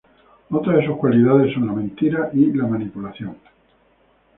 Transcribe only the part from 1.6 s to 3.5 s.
la mentira y la manipulación.